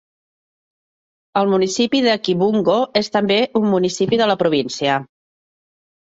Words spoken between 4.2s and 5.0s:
de la província.